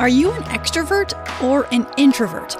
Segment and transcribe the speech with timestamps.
[0.00, 2.54] Are you an extrovert or an introvert?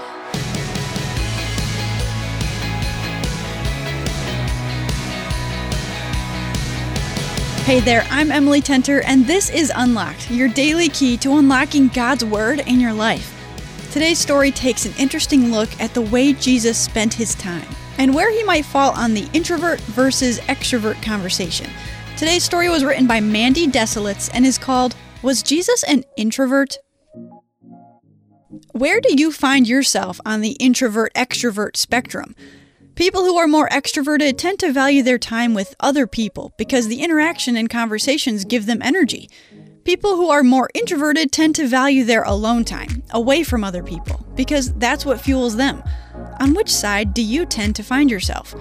[7.64, 12.26] Hey there, I'm Emily Tenter, and this is Unlocked, your daily key to unlocking God's
[12.26, 13.34] Word in your life.
[13.90, 17.66] Today's story takes an interesting look at the way Jesus spent his time
[17.96, 21.70] and where he might fall on the introvert versus extrovert conversation.
[22.18, 26.76] Today's story was written by Mandy Desilets and is called Was Jesus an Introvert?
[28.80, 32.34] Where do you find yourself on the introvert extrovert spectrum?
[32.94, 37.02] People who are more extroverted tend to value their time with other people because the
[37.02, 39.28] interaction and conversations give them energy.
[39.84, 44.24] People who are more introverted tend to value their alone time, away from other people,
[44.34, 45.82] because that's what fuels them.
[46.40, 48.54] On which side do you tend to find yourself?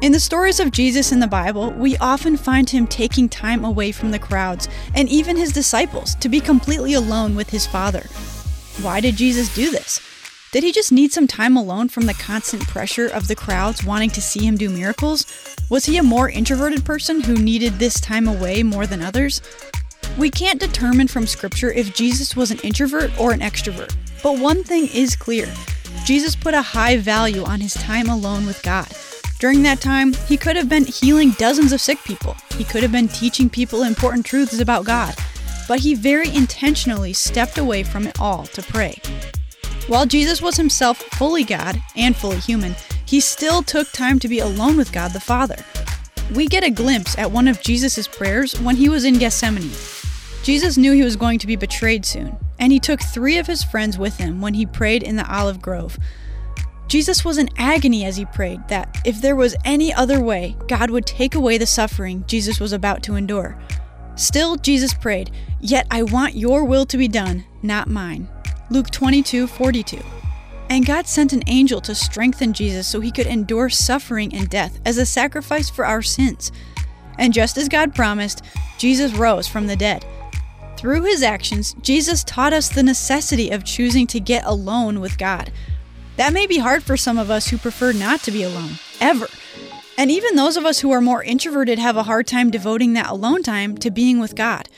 [0.00, 3.92] In the stories of Jesus in the Bible, we often find him taking time away
[3.92, 8.06] from the crowds and even his disciples to be completely alone with his Father.
[8.80, 10.00] Why did Jesus do this?
[10.52, 14.10] Did he just need some time alone from the constant pressure of the crowds wanting
[14.10, 15.56] to see him do miracles?
[15.70, 19.40] Was he a more introverted person who needed this time away more than others?
[20.18, 24.62] We can't determine from Scripture if Jesus was an introvert or an extrovert, but one
[24.64, 25.52] thing is clear
[26.04, 28.88] Jesus put a high value on his time alone with God.
[29.38, 32.36] During that time, he could have been healing dozens of sick people.
[32.56, 35.14] He could have been teaching people important truths about God.
[35.68, 39.00] But he very intentionally stepped away from it all to pray.
[39.86, 44.38] While Jesus was himself fully God and fully human, he still took time to be
[44.38, 45.56] alone with God the Father.
[46.34, 49.70] We get a glimpse at one of Jesus' prayers when he was in Gethsemane.
[50.42, 53.62] Jesus knew he was going to be betrayed soon, and he took three of his
[53.62, 55.98] friends with him when he prayed in the olive grove.
[56.88, 60.90] Jesus was in agony as he prayed that if there was any other way, God
[60.90, 63.58] would take away the suffering Jesus was about to endure.
[64.16, 68.28] Still, Jesus prayed, Yet I want your will to be done, not mine.
[68.70, 69.98] Luke 22 42.
[70.70, 74.80] And God sent an angel to strengthen Jesus so he could endure suffering and death
[74.86, 76.50] as a sacrifice for our sins.
[77.18, 78.42] And just as God promised,
[78.78, 80.04] Jesus rose from the dead.
[80.76, 85.52] Through his actions, Jesus taught us the necessity of choosing to get alone with God.
[86.16, 89.28] That may be hard for some of us who prefer not to be alone, ever.
[90.02, 93.08] And even those of us who are more introverted have a hard time devoting that
[93.08, 94.68] alone time to being with God.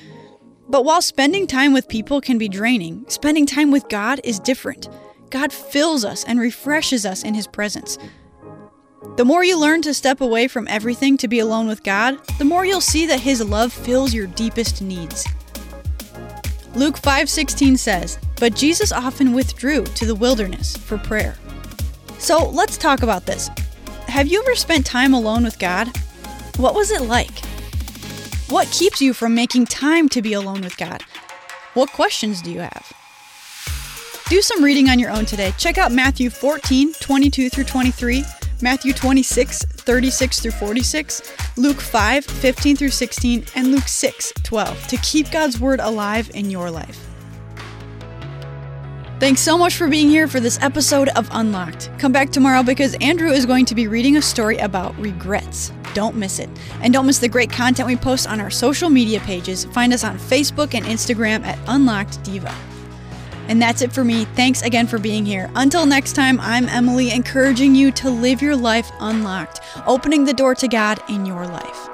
[0.69, 4.91] But while spending time with people can be draining, spending time with God is different.
[5.31, 7.97] God fills us and refreshes us in His presence.
[9.17, 12.45] The more you learn to step away from everything to be alone with God, the
[12.45, 15.27] more you'll see that His love fills your deepest needs.
[16.75, 21.37] Luke 5:16 says, "But Jesus often withdrew to the wilderness for prayer."
[22.19, 23.49] So, let's talk about this.
[24.15, 25.89] Have you ever spent time alone with God?
[26.57, 27.37] What was it like?
[28.49, 31.03] What keeps you from making time to be alone with God?
[31.75, 32.93] What questions do you have?
[34.29, 35.53] Do some reading on your own today.
[35.59, 38.23] Check out Matthew 14, 22 through 23,
[38.63, 44.97] Matthew 26, 36 through 46, Luke 5, 15 through 16, and Luke 6, 12 to
[44.99, 47.14] keep God's Word alive in your life.
[49.25, 51.89] Thanks so much for being here for this episode of Unlocked.
[51.99, 55.73] Come back tomorrow because Andrew is going to be reading a story about regrets.
[55.95, 56.51] Don't miss it.
[56.83, 59.65] And don't miss the great content we post on our social media pages.
[59.65, 62.55] Find us on Facebook and Instagram at Unlocked Devo.
[63.49, 64.27] And that's it for me.
[64.37, 65.51] Thanks again for being here.
[65.55, 70.55] Until next time, I'm Emily, encouraging you to live your life unlocked, opening the door
[70.57, 71.89] to God in your life.